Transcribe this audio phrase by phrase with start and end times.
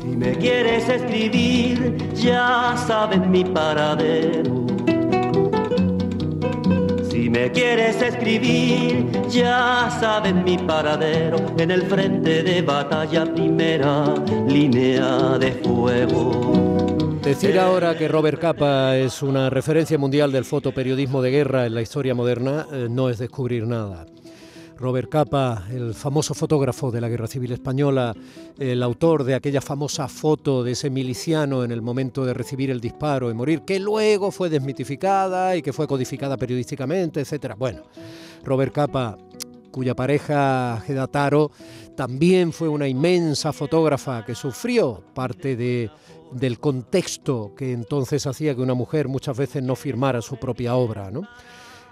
[0.00, 4.66] Si me quieres escribir, ya sabes mi paradero.
[7.10, 14.14] Si me quieres escribir, ya sabes mi paradero en el frente de batalla primera,
[14.46, 17.18] línea de fuego.
[17.24, 21.82] Decir ahora que Robert Capa es una referencia mundial del fotoperiodismo de guerra en la
[21.82, 24.06] historia moderna eh, no es descubrir nada.
[24.78, 28.14] Robert Capa, el famoso fotógrafo de la Guerra Civil Española,
[28.58, 32.80] el autor de aquella famosa foto de ese miliciano en el momento de recibir el
[32.80, 37.54] disparo y morir, que luego fue desmitificada y que fue codificada periodísticamente, etc.
[37.58, 37.82] Bueno,
[38.44, 39.18] Robert Capa,
[39.72, 41.50] cuya pareja Gedataro
[41.96, 45.90] también fue una inmensa fotógrafa que sufrió parte de,
[46.30, 51.10] del contexto que entonces hacía que una mujer muchas veces no firmara su propia obra,
[51.10, 51.22] ¿no?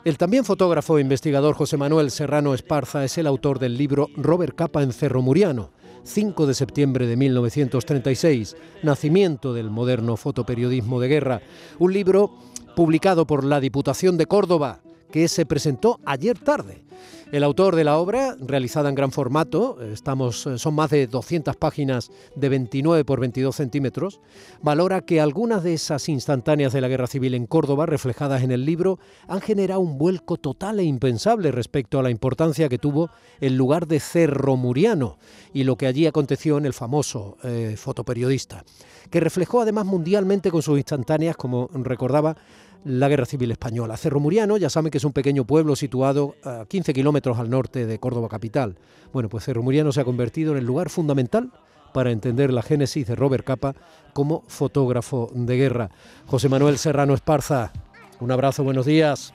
[0.06, 4.54] El también fotógrafo e investigador José Manuel Serrano Esparza es el autor del libro Robert
[4.54, 5.70] Capa en Cerro Muriano,
[6.04, 11.42] 5 de septiembre de 1936, nacimiento del moderno fotoperiodismo de guerra,
[11.80, 12.30] un libro
[12.76, 14.78] publicado por la Diputación de Córdoba,
[15.16, 16.84] que se presentó ayer tarde.
[17.32, 22.10] El autor de la obra, realizada en gran formato, estamos, son más de 200 páginas
[22.36, 24.20] de 29 por 22 centímetros,
[24.62, 28.64] valora que algunas de esas instantáneas de la guerra civil en Córdoba, reflejadas en el
[28.64, 33.56] libro, han generado un vuelco total e impensable respecto a la importancia que tuvo el
[33.56, 35.18] lugar de Cerro Muriano
[35.52, 38.64] y lo que allí aconteció en el famoso eh, fotoperiodista,
[39.10, 42.36] que reflejó además mundialmente con sus instantáneas, como recordaba,
[42.84, 43.96] la Guerra Civil Española.
[43.96, 47.86] Cerro Muriano, ya saben que es un pequeño pueblo situado a 15 kilómetros al norte
[47.86, 48.76] de Córdoba capital.
[49.12, 51.50] Bueno, pues Cerro Muriano se ha convertido en el lugar fundamental
[51.92, 53.74] para entender la génesis de Robert Capa
[54.12, 55.90] como fotógrafo de guerra.
[56.26, 57.72] José Manuel Serrano Esparza,
[58.20, 59.34] un abrazo, buenos días.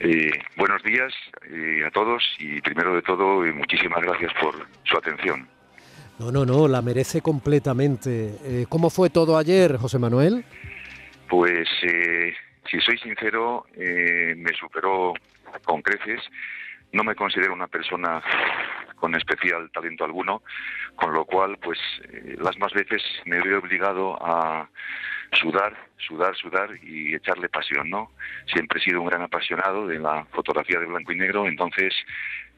[0.00, 1.12] Eh, buenos días
[1.50, 5.48] eh, a todos y primero de todo eh, muchísimas gracias por su atención.
[6.18, 8.66] No, no, no, la merece completamente.
[8.68, 10.44] ¿Cómo fue todo ayer, José Manuel?
[11.28, 11.68] Pues
[12.70, 15.14] si soy sincero, eh, me superó
[15.64, 16.20] con creces.
[16.92, 18.22] No me considero una persona
[18.96, 20.42] con especial talento alguno,
[20.96, 24.68] con lo cual, pues, eh, las más veces me veo obligado a
[25.32, 28.12] sudar, sudar, sudar y echarle pasión, ¿no?
[28.52, 31.94] Siempre he sido un gran apasionado de la fotografía de blanco y negro, entonces,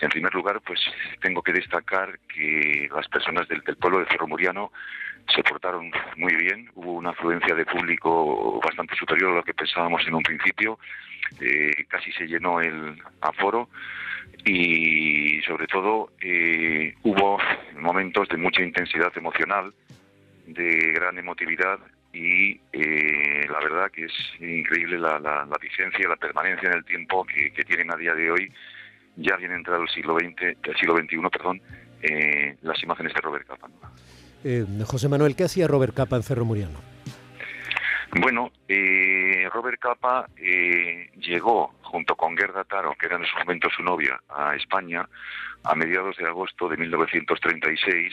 [0.01, 0.81] en primer lugar, pues,
[1.21, 4.73] tengo que destacar que las personas del, pueblo de Cerro Muriano
[5.35, 10.07] se portaron muy bien, hubo una afluencia de público bastante superior a lo que pensábamos
[10.07, 10.79] en un principio,
[11.41, 13.69] eh, casi se llenó el aforo
[14.45, 17.39] y sobre todo eh, hubo
[17.77, 19.73] momentos de mucha intensidad emocional,
[20.47, 21.79] de gran emotividad
[22.13, 26.85] y eh, la verdad que es increíble la, la, la, vigencia, la permanencia en el
[26.85, 28.53] tiempo que, que, tienen a día de hoy,
[29.17, 31.63] ya bien entrado el siglo XX, el siglo XXI, perdón,
[32.63, 33.69] las imágenes de Robert Capa.
[34.43, 36.81] Eh, José Manuel, ¿qué hacía Robert Capa en Cerro Muriano?
[38.19, 43.69] Bueno, eh, Robert Capa eh, llegó junto con Gerda Taro, que era en ese momento
[43.71, 45.09] su novia, a España
[45.63, 48.13] a mediados de agosto de 1936.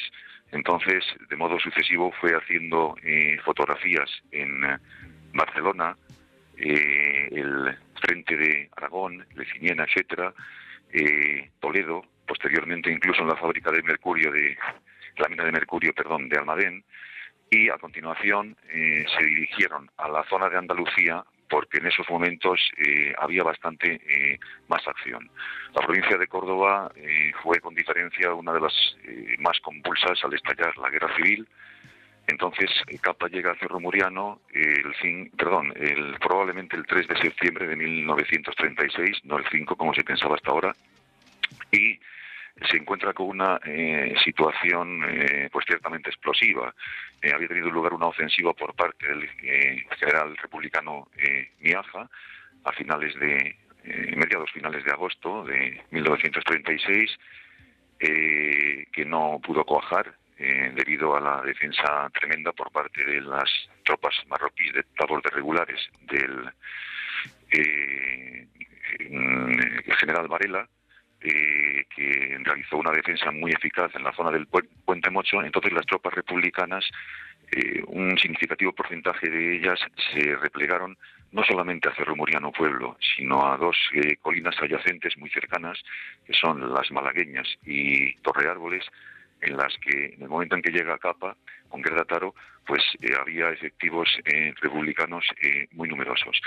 [0.51, 4.61] Entonces, de modo sucesivo, fue haciendo eh, fotografías en
[5.33, 5.95] Barcelona,
[6.57, 10.33] eh, el frente de Aragón, Leciniena, etcétera,
[10.91, 14.57] eh, Toledo, posteriormente incluso en la fábrica de mercurio de
[15.17, 16.83] la mina de mercurio, perdón, de Almadén,
[17.49, 22.59] y a continuación eh, se dirigieron a la zona de Andalucía porque en esos momentos
[22.77, 25.29] eh, había bastante eh, más acción.
[25.73, 30.33] La provincia de Córdoba eh, fue con diferencia una de las eh, más convulsas al
[30.33, 31.47] estallar la guerra civil.
[32.27, 32.69] Entonces
[32.99, 37.75] Capa llega a Cerro Muriano el fin, perdón, el, probablemente el 3 de septiembre de
[37.77, 40.75] 1936, no el 5 como se pensaba hasta ahora,
[41.71, 41.97] y
[42.69, 46.73] se encuentra con una eh, situación eh, pues ciertamente explosiva.
[47.21, 49.29] Eh, había tenido lugar una ofensiva por parte del
[49.99, 51.09] general republicano
[51.59, 52.09] Miaja
[52.63, 53.57] a finales de
[54.15, 57.17] mediados finales de agosto de 1936
[57.99, 63.49] que no pudo cuajar debido a la defensa tremenda por parte de las
[63.85, 66.51] tropas marroquíes de tabor de regulares del
[69.99, 70.67] general Varela
[71.21, 75.85] eh, que realizó una defensa muy eficaz en la zona del Puente Mocho, entonces las
[75.85, 76.85] tropas republicanas,
[77.51, 79.79] eh, un significativo porcentaje de ellas
[80.11, 80.97] se replegaron
[81.31, 85.79] no solamente a Cerro Muriano Pueblo, sino a dos eh, colinas adyacentes muy cercanas,
[86.25, 88.85] que son las Malagueñas y Torre Árboles,
[89.41, 91.35] en las que en el momento en que llega Capa,
[91.69, 92.33] con Gerda Taro,
[92.67, 96.39] pues eh, había efectivos eh, republicanos eh, muy numerosos.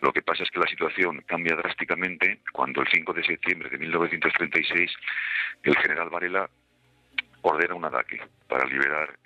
[0.00, 3.78] Lo que pasa es que la situación cambia drásticamente cuando el 5 de septiembre de
[3.78, 4.92] 1936
[5.62, 6.50] el general Varela
[7.42, 9.16] ordena un ataque para liberar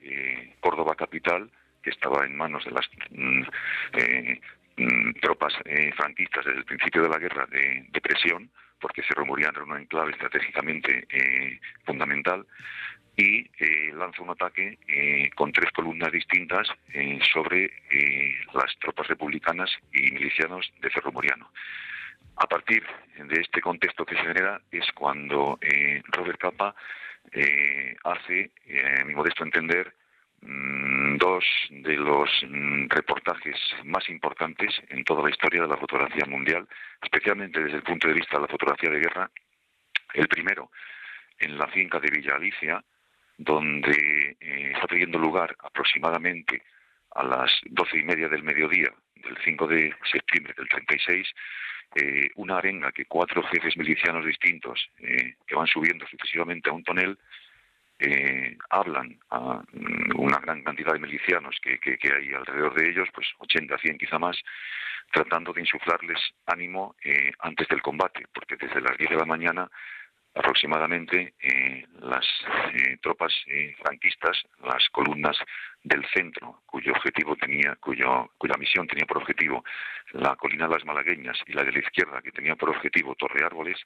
[0.61, 1.51] Córdoba capital,
[1.83, 3.43] que estaba en manos de las mm,
[4.77, 5.55] mm, tropas
[5.97, 10.13] franquistas desde el principio de la guerra de, presión, porque se Muriano era una enclave
[10.13, 11.07] estratégicamente
[11.85, 12.47] fundamental,
[13.17, 17.71] y eh, lanza un ataque eh, con tres columnas distintas eh, sobre
[18.55, 21.51] las tropas republicanas y milicianos de Cerro Moriano.
[22.37, 22.83] A partir
[23.19, 25.59] de este contexto que se genera es cuando
[26.05, 26.75] Robert Capa
[28.05, 28.51] hace,
[29.01, 29.95] a mi modesto entender,
[30.41, 36.25] mm, dos de los mm, reportajes más importantes en toda la historia de la fotografía
[36.27, 36.67] mundial,
[37.03, 39.31] especialmente desde el punto de vista de la fotografía de guerra.
[40.15, 40.71] El primero,
[41.39, 42.83] en la finca de Villa Alicia,
[43.39, 46.63] donde eh, está teniendo lugar aproximadamente
[47.15, 51.29] a las doce y media del mediodía del 5 de septiembre del 36
[51.95, 56.85] eh, una arenga que cuatro jefes milicianos distintos eh, que van subiendo sucesivamente a un
[56.85, 57.19] tonel
[58.71, 63.29] hablan a mm, una gran cantidad de milicianos que, que, hay alrededor de ellos, pues
[63.39, 64.37] 80, 100 quizá más,
[65.13, 66.97] tratando de insuflarles ánimo
[67.39, 69.71] antes del combate, porque desde las 10 de la mañana
[70.35, 72.27] aproximadamente eh, las
[72.75, 75.37] eh, tropas eh, franquistas, las columnas
[75.83, 79.65] del centro, cuyo objetivo tenía, cuyo, cuya misión tenía por objetivo
[80.13, 83.45] la colina de las Malagueñas y la de la izquierda, que tenía por objetivo Torre
[83.45, 83.79] Árboles,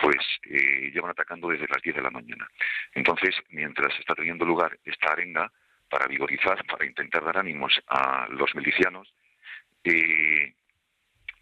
[0.00, 2.48] pues llevan atacando desde las 10 de la mañana.
[2.92, 5.50] Entonces, mientras está teniendo lugar esta arenga,
[5.88, 9.12] para vigorizar, para intentar dar ánimos a los milicianos,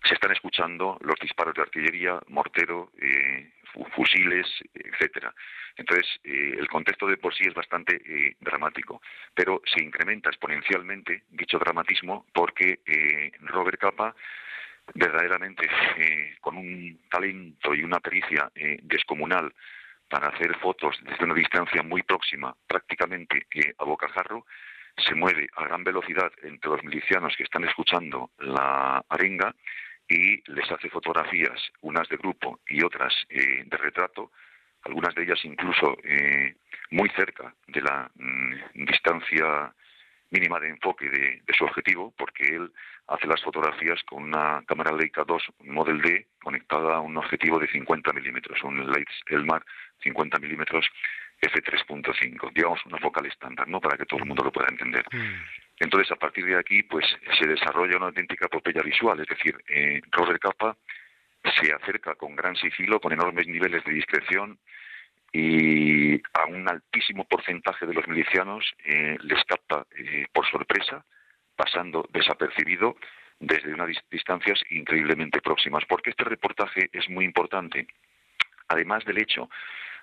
[0.05, 3.53] se están escuchando los disparos de artillería, mortero, eh,
[3.95, 5.35] fusiles, etcétera.
[5.77, 9.01] Entonces, eh, el contexto de por sí es bastante eh, dramático,
[9.35, 12.81] pero se incrementa exponencialmente dicho dramatismo porque
[13.41, 14.15] Robert Capa
[14.95, 15.67] verdaderamente
[16.41, 18.51] con un talento y una pericia
[18.83, 19.53] descomunal
[20.09, 23.47] para hacer fotos desde una distancia muy próxima, prácticamente
[23.79, 24.45] a bocajarro,
[24.97, 29.55] se mueve a gran velocidad entre los milicianos que están escuchando la arenga
[30.09, 34.33] y les hace fotografías, unas de grupo y otras eh, de retrato,
[34.83, 36.57] algunas de ellas incluso eh,
[36.91, 39.73] muy cerca de la mm, distancia
[40.31, 42.73] mínima de enfoque de, su objetivo, porque él
[43.07, 47.69] hace las fotografías con una cámara Leica 2 Model D conectada a un objetivo de
[47.69, 49.65] 50 milímetros, un Leica Elmar
[50.03, 50.87] 50 milímetros
[51.51, 53.81] f3.5, digamos una focal estándar, ¿no?
[53.81, 55.05] Para que todo el mundo lo pueda entender.
[55.13, 55.43] Mm.
[55.81, 57.05] Entonces, a partir de aquí, pues
[57.39, 60.77] se desarrolla una auténtica epopeya visual, es decir, eh, Robert Capa
[61.61, 64.59] se acerca con gran sigilo, con enormes niveles de discreción
[65.33, 71.05] y a un altísimo porcentaje de los milicianos eh, les capta eh, por sorpresa,
[71.57, 72.97] pasando desapercibido
[73.41, 75.85] desde unas distancias increíblemente próximas.
[75.87, 77.89] Porque este reportaje es muy importante,
[78.69, 79.51] además del hecho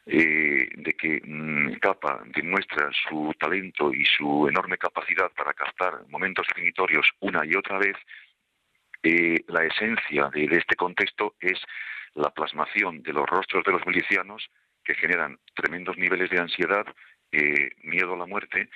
[0.07, 6.47] eh, de que mm, Capa demuestra su talento y su enorme capacidad para captar momentos
[6.47, 7.95] definitorios una y otra vez,
[9.03, 11.59] eh, la esencia de, este contexto es
[12.15, 14.49] la plasmación de los rostros de los milicianos
[14.83, 16.85] que generan tremendos niveles de ansiedad,
[17.31, 18.69] eh, miedo a la muerte.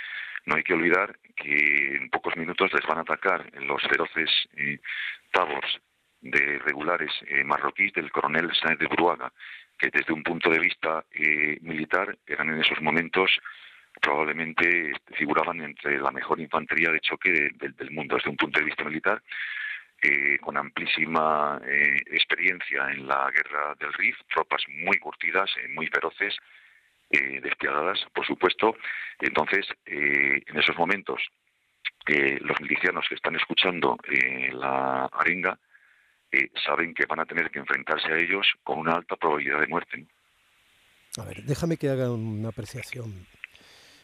[0.46, 4.30] No hay que olvidar que en pocos minutos les van a atacar los feroces
[5.32, 5.82] tabos
[6.22, 7.12] de regulares
[7.46, 9.34] marroquíes del coronel Sáenz de Bruaga
[9.78, 13.32] que desde un punto de vista eh, militar eran en esos momentos
[14.02, 18.84] probablemente figuraban entre la mejor infantería de choque del mundo desde un punto de vista
[18.84, 19.24] militar,
[20.02, 26.36] eh, con amplísima eh, experiencia en la guerra del Rif, tropas muy curtidas, muy feroces,
[27.10, 28.76] despiadadas, por supuesto.
[29.22, 31.22] Entonces, en esos momentos,
[32.08, 33.96] los milicianos que están escuchando
[34.52, 35.58] la arenga
[36.66, 40.06] saben que van a tener que enfrentarse a ellos con una alta probabilidad de muerte.
[41.18, 43.26] A ver, déjame que haga una apreciación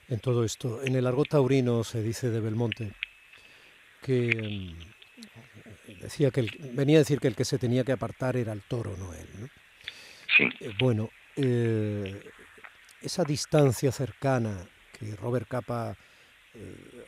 [0.07, 0.83] en todo esto.
[0.83, 2.93] En el argot taurino se dice de Belmonte
[4.01, 4.75] que
[5.87, 8.61] mm, decía que venía a decir que el que se tenía que apartar era el
[8.61, 9.49] toro, no él.
[10.37, 10.49] Sí.
[10.59, 12.21] Eh, bueno, eh,
[13.01, 14.65] esa distancia cercana
[14.97, 15.95] que Robert Capa
[16.53, 17.00] eh,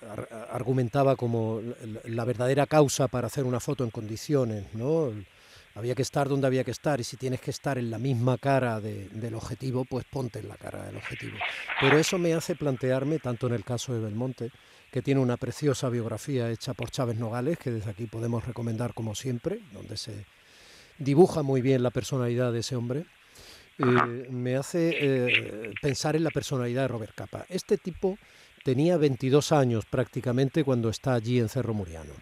[0.51, 1.61] argumentaba como
[2.05, 5.11] la, verdadera causa para hacer una foto en condiciones, ¿no?
[5.75, 8.37] Había que estar donde había que estar y si tienes que estar en la misma
[8.37, 11.37] cara del objetivo, pues ponte en la cara del objetivo.
[11.81, 14.51] Pero eso me hace plantearme, tanto en el caso de Belmonte,
[14.91, 19.15] que tiene una preciosa biografía hecha por Chávez Nogales, que desde aquí podemos recomendar como
[19.15, 20.25] siempre, donde se
[20.99, 23.05] dibuja muy bien la personalidad de ese hombre,
[23.79, 27.45] eh, me hace eh, pensar en la personalidad de Robert Capa.
[27.49, 28.17] Este tipo
[28.63, 32.13] tenía 22 años prácticamente cuando está allí en Cerro Muriano.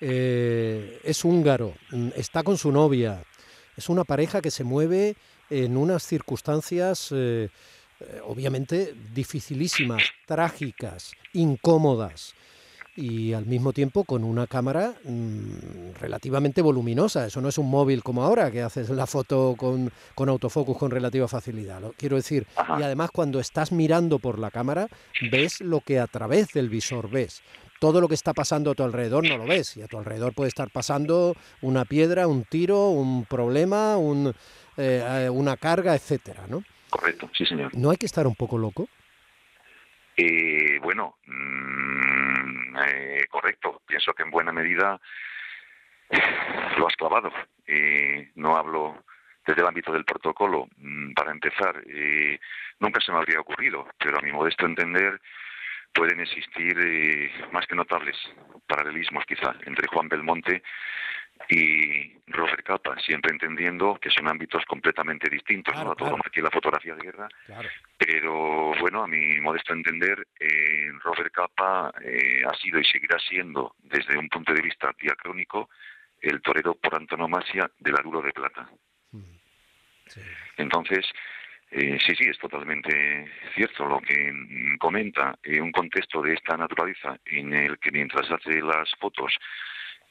[0.00, 3.22] Eh, es húngaro, mm, está con su novia,
[3.76, 5.16] es una pareja que se mueve
[5.50, 7.12] en unas circunstancias
[8.24, 12.34] obviamente dificilísimas, trágicas, incómodas
[12.98, 17.26] y al mismo tiempo con una cámara mm, relativamente voluminosa.
[17.26, 20.90] Eso no es un móvil como ahora, que haces la foto con, con autofocus con
[20.90, 21.80] relativa facilidad.
[21.80, 22.46] Lo quiero decir,
[22.78, 24.88] y además cuando estás mirando por la cámara,
[25.30, 27.42] ves lo que a través del visor ves.
[27.78, 30.34] Todo lo que está pasando a tu alrededor no lo ves, y a tu alrededor
[30.34, 34.34] puede estar pasando una piedra, un tiro, un problema, un,
[34.76, 36.64] eh, una carga, etcétera, ¿no?
[36.90, 37.70] Correcto, sí, señor.
[37.76, 38.88] ¿No hay que estar un poco loco?
[40.16, 42.27] Eh, bueno, mm,
[42.86, 43.82] eh, correcto.
[43.86, 45.00] Pienso que en buena medida
[46.76, 47.32] lo has clavado.
[47.66, 49.04] Eh, no hablo
[49.46, 50.68] desde el ámbito del protocolo.
[50.76, 51.82] Mm, para empezar,
[52.78, 55.20] nunca se me habría ocurrido, pero a mi modesto entender
[55.92, 58.16] pueden existir más que notables
[58.66, 60.62] paralelismos quizá entre Juan Belmonte
[61.48, 66.94] y Robert Capa, siempre entendiendo que son ámbitos completamente distintos, no todo aquí la fotografía
[66.94, 67.28] de guerra,
[67.96, 73.74] pero bueno, a mi modesto entender, eh, Robert Capa eh, ha sido y seguirá siendo,
[73.78, 75.70] desde un punto de vista diacrónico,
[76.20, 78.68] el torero por antonomasia del Duro de Plata.
[79.12, 79.22] Mm.
[80.58, 81.06] Entonces,
[81.70, 84.32] eh, sí, sí, es totalmente cierto lo que
[84.78, 85.38] comenta.
[85.42, 89.32] En un contexto de esta naturaleza en el que mientras hace las fotos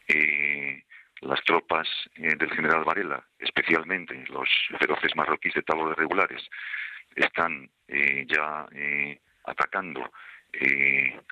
[0.07, 0.83] eh,
[1.21, 6.41] las tropas eh, del general Varela, especialmente los feroces marroquíes de tablas regulares,
[7.15, 10.11] están eh, ya eh, atacando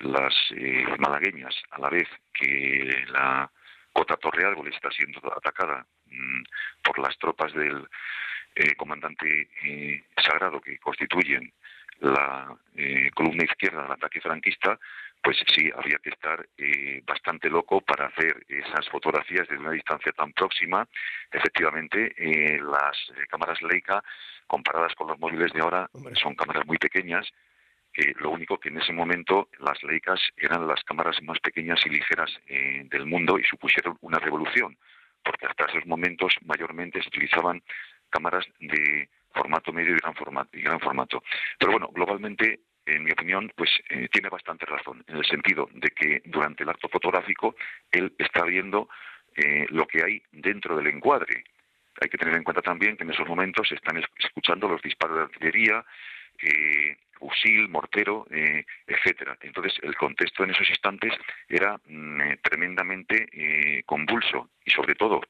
[0.01, 0.34] las
[1.00, 3.50] malagueñas a la vez que la
[3.92, 6.44] cota Torre Árbol está siendo atacada mm,
[6.84, 7.88] por las tropas del
[8.77, 9.50] comandante
[10.18, 11.51] sagrado que constituyen
[12.00, 12.56] la
[13.14, 14.78] columna izquierda del ataque franquista,
[15.25, 20.12] pues sí, habría que estar eh, bastante loco para hacer esas fotografías desde una distancia
[20.12, 20.88] tan próxima.
[21.32, 24.04] Efectivamente, eh, las eh, cámaras Leica,
[24.46, 25.90] comparadas con los móviles de ahora,
[26.22, 27.28] son cámaras muy pequeñas,
[27.92, 31.90] que lo único que en ese momento las Leicas eran las cámaras más pequeñas y
[31.90, 34.78] ligeras del mundo y supusieron una revolución,
[35.24, 37.64] porque hasta esos momentos mayormente se utilizaban
[38.12, 40.58] cámaras de formato medio y gran formato.
[40.58, 41.24] Y gran formato.
[41.60, 45.89] Pero bueno, globalmente en mi opinión, pues eh, tiene bastante razón, en el sentido de
[45.89, 47.56] que durante el acto fotográfico
[47.92, 48.89] él está viendo
[49.36, 51.44] eh, lo que hay dentro del encuadre.
[52.01, 55.18] Hay que tener en cuenta también que en esos momentos se están escuchando los disparos
[55.18, 55.84] de artillería,
[56.39, 59.38] eh, fusil, mortero, etcétera.
[59.39, 61.13] Entonces, el contexto en esos instantes
[61.48, 65.22] era mm, tremendamente convulso y, sobre todo,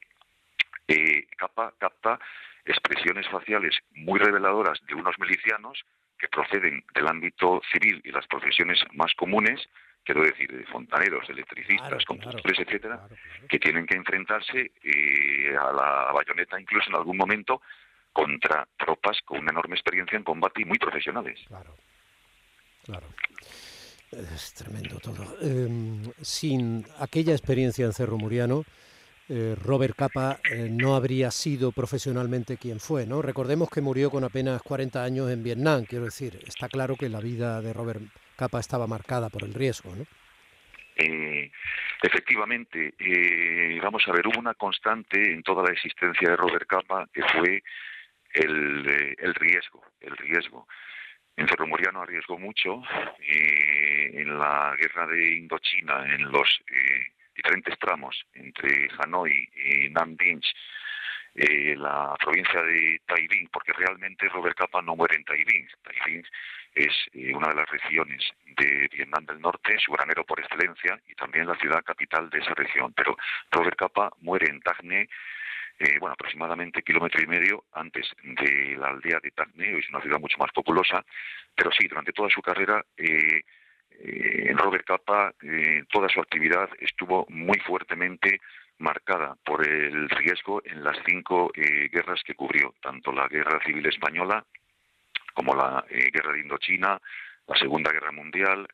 [1.38, 2.20] capa, capta
[2.66, 5.84] expresiones faciales muy reveladoras de unos milicianos
[6.18, 9.62] que proceden del ámbito civil y las profesiones más comunes,
[10.04, 13.08] quiero decir, de fontaneros, electricistas, constructores, etcétera,
[13.50, 17.62] que tienen que enfrentarse eh, a la bayoneta incluso en algún momento
[18.14, 21.38] contra tropas con una enorme experiencia en combate y muy profesionales.
[21.48, 21.76] Claro,
[22.86, 23.08] claro.
[24.12, 25.38] Es tremendo todo.
[25.42, 28.64] Em, sin aquella experiencia en Cerro Muriano,
[29.27, 33.24] eh, Robert Capa eh, no habría sido profesionalmente quien fue, ¿no?
[33.24, 37.20] Recordemos que murió con apenas 40 años en Vietnam, quiero decir, está claro que la
[37.20, 38.01] vida de Robert
[38.36, 40.05] Capa estaba marcada por el riesgo, ¿no?
[40.98, 41.51] Eh,
[42.03, 42.94] efectivamente,
[43.82, 47.63] vamos a ver, hubo una constante en toda la existencia de Robert Capa que fue
[48.32, 48.84] el,
[49.34, 50.67] riesgo, el riesgo.
[51.36, 52.82] En arriesgó mucho,
[53.20, 56.48] en la guerra de Indochina, en los
[57.36, 60.42] diferentes tramos entre Hanoi y Nam Dinh,
[61.36, 65.68] eh, la provincia de Tai porque realmente Robert Capa no muere en Tai Binh.
[65.84, 66.24] Tai
[66.75, 68.22] es eh, una de las regiones
[68.58, 72.54] de Vietnam del Norte, su granero por excelencia, y también la ciudad capital de esa
[72.54, 72.94] región.
[72.94, 73.18] Pero
[73.51, 75.10] Robert Capa muere en Tagne,
[75.80, 80.20] eh, bueno, aproximadamente kilómetro y medio antes de la aldea de Tagne, es una ciudad
[80.20, 81.04] mucho más populosa,
[81.56, 83.44] pero sí, durante toda su carrera eh,
[84.00, 88.42] eh, Robert Capa, eh, toda su actividad estuvo muy fuertemente
[88.78, 93.86] marcada por el riesgo en las cinco eh, guerras que cubrió, tanto la Guerra Civil
[93.86, 94.46] Española
[95.34, 97.00] como la Guerra de Indochina,
[97.48, 98.68] la Segunda Guerra Mundial,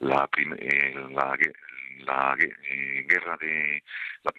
[0.00, 0.28] la,
[2.06, 3.82] la, guerra de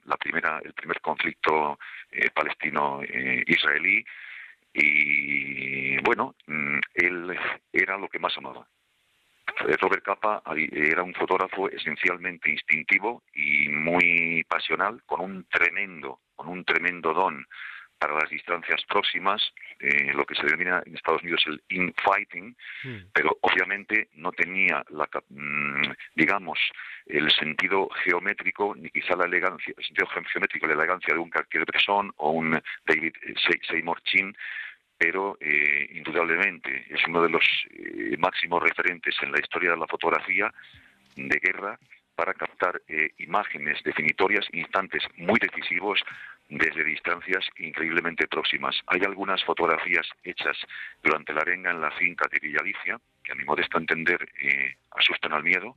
[0.06, 1.78] la, primera, el primer conflicto
[2.34, 4.04] palestino-israelí
[4.74, 7.38] y bueno, mm, él
[7.72, 8.73] era lo que más amaba, eh,
[9.80, 16.64] Robert Capa era un fotógrafo esencialmente instintivo y muy pasional, con un tremendo, con un
[16.66, 17.46] tremendo don
[18.04, 19.42] para las distancias próximas,
[19.80, 22.98] eh, lo que se denomina en Estados Unidos el infighting, hmm.
[23.14, 26.60] pero obviamente no tenía, la, mm, digamos,
[27.06, 32.12] el sentido geométrico, ni quizá la elegancia, el sentido geométrico, la elegancia de un Cartier-Bresson
[32.18, 33.14] o un David
[33.70, 34.36] Seymour Chin,
[35.04, 39.86] pero eh, indudablemente es uno de los eh, máximos referentes en la historia de la
[39.86, 40.50] fotografía
[41.18, 41.78] de guerra
[42.16, 46.00] para captar eh, imágenes definitorias, instantes muy decisivos
[46.48, 48.80] desde distancias increíblemente próximas.
[48.88, 50.56] Hay algunas fotografías hechas
[51.04, 54.26] durante la arenga en la finca de Villalicia, que a mi modesto entender
[54.92, 55.76] asustan al miedo,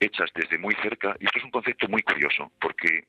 [0.00, 3.04] hechas desde muy cerca, y esto es un concepto muy curioso, porque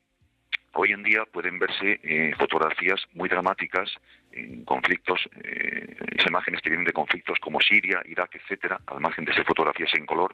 [0.72, 3.90] Hoy en día pueden verse eh, fotografías muy dramáticas
[4.30, 5.96] en conflictos, eh,
[6.28, 10.06] imágenes que vienen de conflictos como Siria, Irak, etcétera, al margen de ser fotografías en
[10.06, 10.32] color,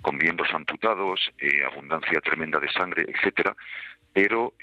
[0.00, 3.54] con miembros amputados, eh, abundancia tremenda de sangre, etcétera.
[4.14, 4.54] Pero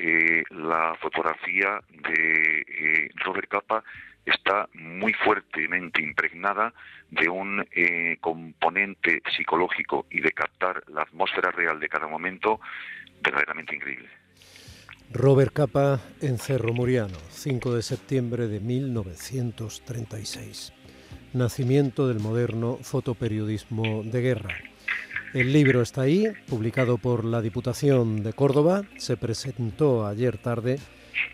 [0.49, 3.83] la fotografía de Robert Capa
[4.25, 6.73] está muy fuertemente impregnada
[7.11, 7.63] de un
[8.19, 12.59] componente psicológico y de captar la atmósfera real de cada momento
[13.21, 14.09] verdaderamente increíble.
[15.11, 20.73] Robert Capa en Cerro Muriano, 5 de septiembre de 1936.
[21.33, 24.57] Nacimiento del moderno fotoperiodismo de guerra.
[25.33, 30.79] El libro está ahí, publicado por la Diputación de Córdoba, se presentó ayer tarde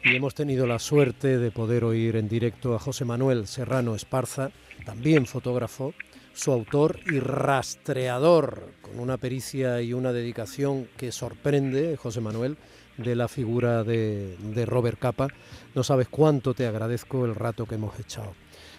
[0.03, 4.51] y hemos tenido la suerte de poder oír en directo a José Manuel Serrano Esparza,
[4.85, 5.93] también fotógrafo,
[6.33, 12.57] su autor y rastreador, con una pericia y una dedicación que sorprende, José Manuel,
[13.03, 15.27] de la figura de, Robert Capa.
[15.73, 18.33] No sabes cuánto te agradezco el rato que hemos echado.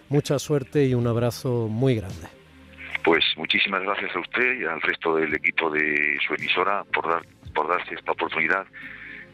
[0.08, 2.28] Mucha suerte y un abrazo muy grande.
[3.02, 7.22] Pues muchísimas gracias a usted y al resto del equipo de su emisora por, dar,
[7.54, 8.66] por darse esta oportunidad.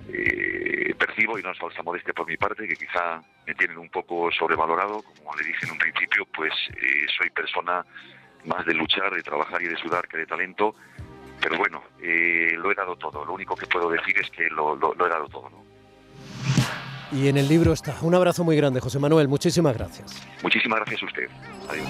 [0.08, 3.88] Eh, percibo, y no es falsa modestia por mi parte, que quizá me tienen un
[3.88, 5.02] poco sobrevalorado.
[5.02, 7.84] Como le dije en un principio, pues eh, soy persona
[8.44, 10.76] más de luchar, de trabajar y de sudar que de talento
[11.48, 13.24] pero bueno, eh, lo he dado todo.
[13.24, 15.48] Lo único que puedo decir es que lo, he dado todo.
[17.12, 17.94] Y en el libro está.
[18.02, 19.28] Un abrazo muy grande, José Manuel.
[19.28, 20.26] Muchísimas gracias.
[20.42, 21.28] Muchísimas gracias a usted.
[21.70, 21.86] Adiós.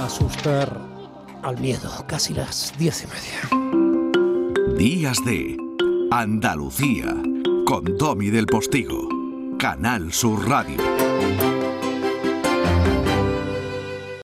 [0.00, 0.80] Asustar
[1.42, 1.90] al miedo.
[2.08, 4.78] Casi las diez y media.
[4.78, 5.58] Días de
[6.10, 7.14] Andalucía
[7.66, 9.10] con Domi del Postigo.
[9.58, 11.73] Canal Sur Radio.